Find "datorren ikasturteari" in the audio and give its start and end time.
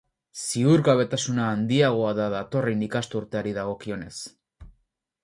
2.35-3.53